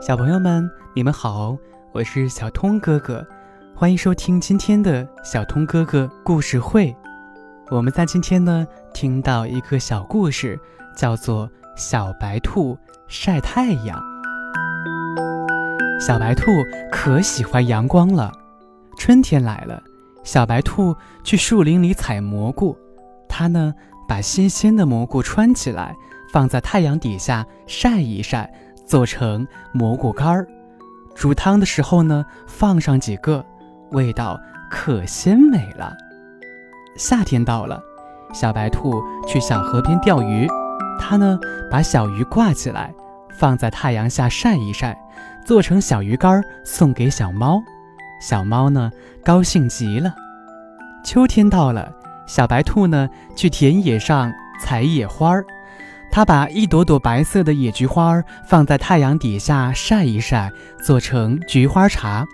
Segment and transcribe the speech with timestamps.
[0.00, 1.54] 小朋友们，你们好，
[1.92, 3.22] 我是小通哥哥，
[3.76, 6.96] 欢迎收听今天的小通哥哥故事会。
[7.70, 10.58] 我们在今天呢，听到一个小故事，
[10.96, 11.46] 叫做
[11.76, 12.78] 《小白兔
[13.08, 13.98] 晒太阳》。
[16.00, 16.50] 小白兔
[16.90, 18.32] 可喜欢阳光了，
[18.96, 19.82] 春天来了，
[20.24, 22.74] 小白兔去树林里采蘑菇，
[23.28, 23.74] 它呢，
[24.08, 25.94] 把新鲜的蘑菇穿起来。
[26.32, 28.48] 放在太阳底下晒一晒，
[28.90, 30.44] 做成蘑菇干儿。
[31.14, 33.46] 煮汤的时候呢，放上几个，
[33.92, 34.36] 味道
[34.68, 35.96] 可鲜美了。
[36.96, 37.80] 夏天到了，
[38.34, 40.48] 小白兔去小河边钓鱼。
[40.98, 41.38] 它呢，
[41.70, 42.92] 把小鱼挂起来，
[43.38, 44.98] 放在太阳下晒一晒，
[45.46, 47.62] 做成小鱼干儿，送给小猫。
[48.20, 48.90] 小猫呢，
[49.24, 50.12] 高兴极了。
[51.04, 51.92] 秋天到了，
[52.26, 55.44] 小白兔呢，去田野上采野花儿。
[56.12, 60.50] 他把一朵朵白色的野菊花放在太阳底下晒一晒，
[60.82, 62.26] 做成菊花茶，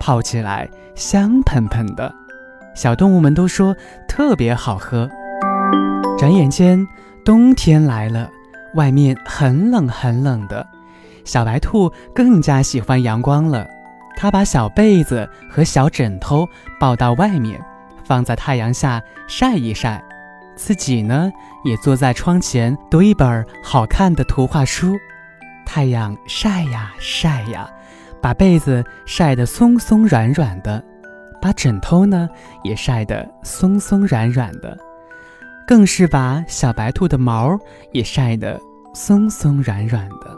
[0.00, 2.12] 泡起来香喷喷的，
[2.74, 3.76] 小动物们都说
[4.08, 5.08] 特别好喝。
[6.18, 6.84] 转眼间
[7.24, 8.28] 冬天来了，
[8.74, 10.66] 外面很冷很冷的，
[11.24, 13.66] 小白兔更加喜欢阳光了。
[14.16, 16.46] 它把小被子和小枕头
[16.80, 17.60] 抱到外面，
[18.04, 20.02] 放在太阳下晒一晒。
[20.56, 21.30] 自己呢，
[21.64, 24.96] 也坐在窗前读一本好看的图画书。
[25.64, 27.68] 太阳晒呀晒呀，
[28.20, 30.82] 把被子晒得松松软软的，
[31.40, 32.28] 把枕头呢
[32.62, 34.76] 也晒得松松软软的，
[35.66, 37.58] 更是把小白兔的毛
[37.92, 38.60] 也晒得
[38.92, 40.36] 松松软软的。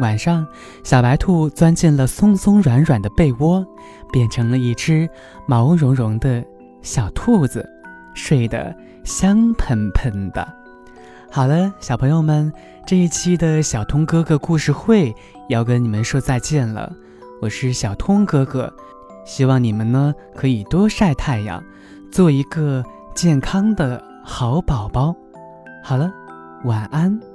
[0.00, 0.46] 晚上，
[0.82, 3.66] 小白兔钻进了松松软软的被窝，
[4.10, 5.06] 变成了一只
[5.46, 6.42] 毛茸茸的
[6.80, 7.68] 小兔子，
[8.14, 8.74] 睡得。
[9.02, 10.46] 香喷喷的。
[11.30, 12.52] 好了，小朋友们，
[12.86, 15.14] 这一期的小通哥哥故事会
[15.48, 16.92] 要跟你们说再见了。
[17.40, 18.72] 我是小通哥哥，
[19.24, 21.64] 希望你们呢可以多晒太阳，
[22.12, 25.16] 做一个健康的好宝宝。
[25.82, 26.12] 好了，
[26.64, 27.29] 晚安。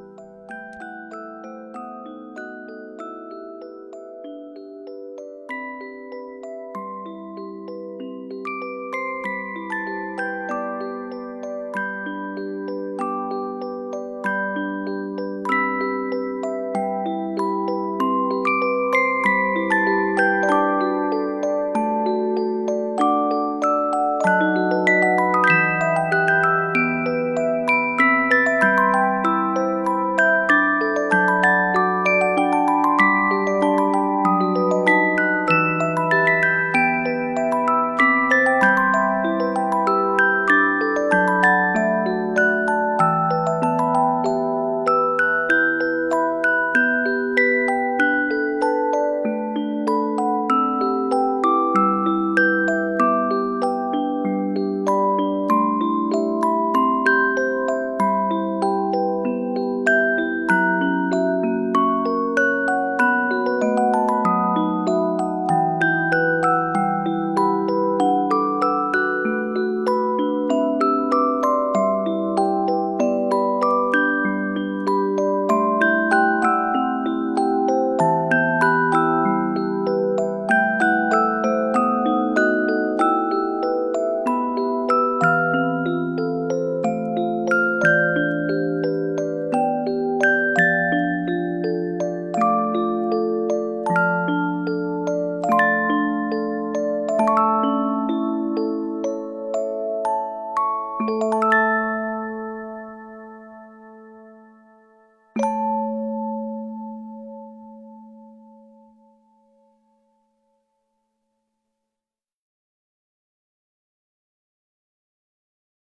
[100.99, 101.64] Música